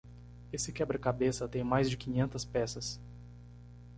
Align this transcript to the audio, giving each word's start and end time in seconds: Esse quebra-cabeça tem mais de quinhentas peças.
Esse 0.51 0.71
quebra-cabeça 0.73 1.47
tem 1.47 1.63
mais 1.63 1.87
de 1.87 1.95
quinhentas 1.95 2.43
peças. 2.43 2.99